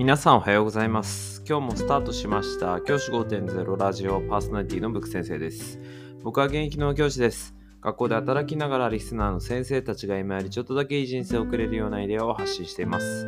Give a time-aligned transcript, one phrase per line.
[0.00, 1.44] 皆さんおはようございます。
[1.46, 2.80] 今日もスタートしました。
[2.80, 5.78] 教師5.0ラジオパーソナリティのブック先生です。
[6.22, 7.54] 僕は現役の教師です。
[7.82, 13.26] 学校で働きながらリスナーの先生たちが今よりちょっとだけいい人生を送れるようなアイデアを発信しています。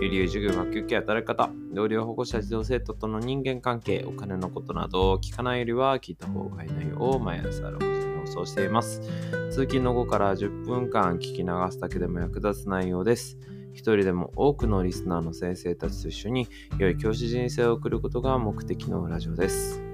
[0.00, 9.00] 有流授業、学級系、働き方、同僚、保護者、児童生徒との人間関係、お金のことなどを、聞かないよりは聞いた方がいい内容を毎朝6時に放送しています。
[9.52, 13.38] 通勤の後から10分間聞き流すだけでも役立つ内容です。
[13.72, 16.48] 一人でも多くのリスナーの先生たちと一緒に
[16.78, 19.91] 良い教師人生を送ることが目的のラジオです。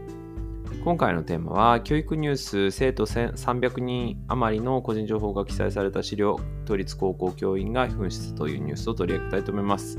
[0.88, 9.98] 今回のテーマは教育ニュース生徒300人余りの個人情報が記載された資料都立高校教員が紛失というニュースを取り上げたいと思います。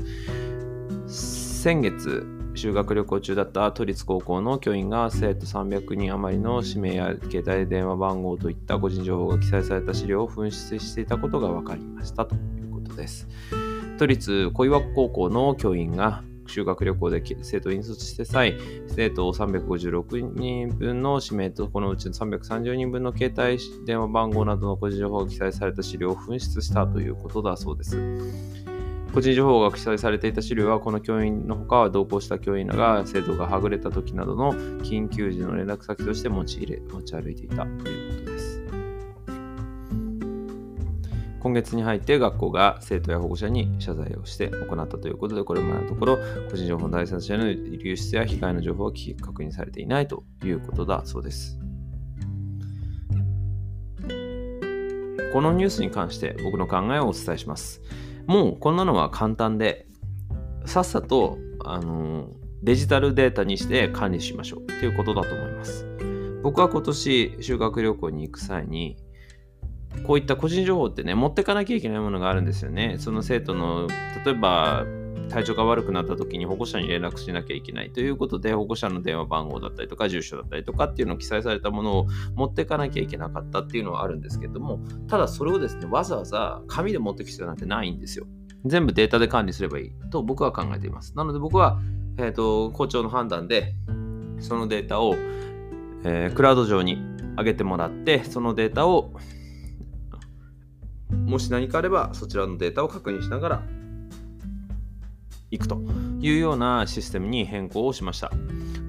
[1.06, 2.26] 先月
[2.56, 13.28] 修学旅行中だった都立高校の教員が生徒300人余りの氏名や携帯電話番号といった個人情報が記載された資料を紛失していたことが分かりましたということです。
[13.96, 28.50] 都立小岩高校の教員が修学旅行で生徒を引率して際、生徒を356人分の氏名とこのうちの330人分の携帯電話番号などの個人情報が記載された資料を紛失したということだそうです。
[29.12, 38.59] 個人情報が記載されていた資料はこの教員のほか同行した教員らが生徒がはぐれた時などの緊急時の連絡先として持ち入れ持ち歩いていたということです。
[41.50, 51.58] 今月に入って学校が生徒や保護者に謝罪をして行ったということで、これまでのところ個人情報の第三者への流出や被害の情報は確認されていないということだそうです。
[55.32, 57.82] このニュースに関して僕の考えをお伝えします。
[58.28, 59.88] もうこんなのは簡単で、
[60.66, 62.28] さっさと、あの
[62.62, 65.84] デジタルデータにして管理しましょうということだと思います。
[66.44, 68.96] 僕は今年修学旅行に行く際に、
[70.06, 72.96] こういった個人情報ってね、持ってかなきゃいけないものがあるんですよね。
[72.98, 73.88] その生徒の、
[74.24, 74.84] 例えば
[75.30, 88.26] 体調が悪くなった時に保護者に連絡しなきゃいけないということで、保護者の電話番号だったりとか、住所だったりとかっていうのを記載されたものを持ってかなきゃいけなかったっていうのはあるんですけども、ただそれをですね、わざわざ紙で持ってきてなんてないんですよ。
[88.64, 91.16] 全部データで管理すればいいと僕は考えています。
[91.16, 91.80] なので僕は、
[92.18, 93.74] えーと、校長の判断で、
[94.40, 95.14] そのデータを、
[96.04, 96.98] えー、クラウド上に
[97.36, 99.12] 上げてもらって、そのデータを
[101.30, 103.62] もし何かあればそちらのデータを確認しながら
[105.52, 105.76] 行くと
[106.20, 108.32] いうようなシステムに変更をしました。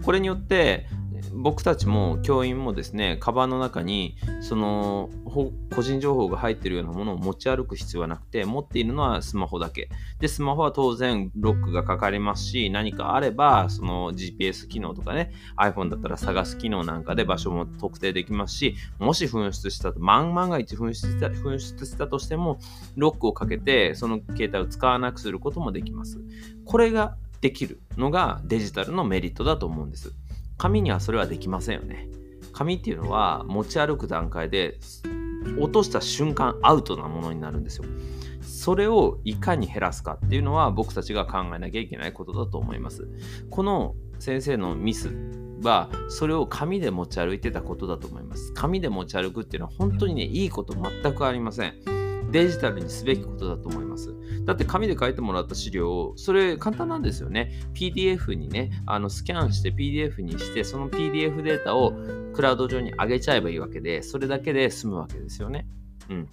[0.04, 0.88] これによって
[1.34, 9.90] 僕たちも教員もですね、カバンの中にその個人情報が入ってるようなものを持ち歩く必要はなくて、持っているのはスマホだけ。
[10.20, 22.60] で、スマホは当然ロックがかかりますし、何かあればその GPS 機能とかね、iPhone だったら探す機能なんかで場所も特定できますし、もし紛失したと、万万が一紛失した紛失したとしても、
[22.96, 26.20] ロックをかけてその携帯を使わなくすることもできます。
[26.66, 30.14] これができるのがデジタルのメリットだと思うんです。
[30.62, 32.08] 紙にはそれはできませんよね。
[32.54, 34.78] 紙っていうのは持ち歩く段階で
[35.60, 37.86] 落とした瞬間アウトなものになるんですよ。
[38.44, 43.10] それをいかに減らすかっていうのは僕たちが考えなきゃいけないことだと思います。
[43.50, 45.10] この先生のミス
[45.64, 48.54] はそれを紙で持ち歩いてたことだと思います。
[48.54, 51.74] 紙で持ち歩くっていうのは本当にねいいこと全くありません。
[52.32, 54.14] デジタルにすべきことだと思います。
[54.46, 57.52] だって紙で書いてもらった資料を、それ簡単なんですよね。
[57.74, 61.94] PDF にね、あのスキャンして PDF にして、その PDF データを
[62.34, 65.66] クラウド上に上げちゃえばいいわけで、それだけで済むわけですよね。
[66.10, 66.28] うん。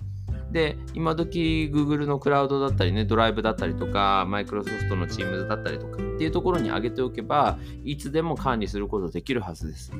[0.53, 9.93] で、今時 Google のクラウドだったりね、ドライブだったりとか、Microsoft の Teams だったりとかっていうところに上げておけば、いつでも管理することできるはずです。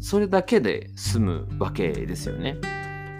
[0.00, 2.58] それだけで済むわけですよね。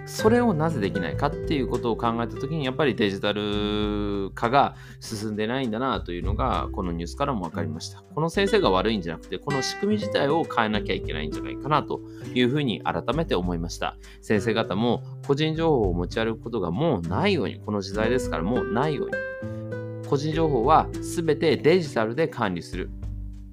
[0.07, 8.03] それをなぜできないかっていうことを考えた時にやっぱりデジタル化が進んでないんだなというのがこのニュースからも分かりました。
[8.15, 12.01] この先生が悪いんじゃなくてこの仕組み自体を変えなきゃいけないんじゃないかなと
[12.35, 13.97] いうふうに改めて思いました。
[14.21, 22.91] 先生方も個人情報を持ち歩くことがもうないようにこの時代ですからもうないように個人情報は全てデジタルで管理する。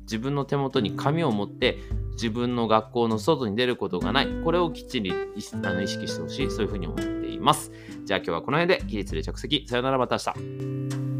[0.04, 1.78] 自分の手元に紙を持って
[2.14, 4.28] 自分の学校の外に出ることがない。
[4.44, 6.52] これをきっちりあの意識してほしい。
[6.52, 7.72] そういうふうに思っています。
[8.06, 9.66] じゃあ今日はこの辺で起立で着席。
[9.68, 11.11] さよならまた明日。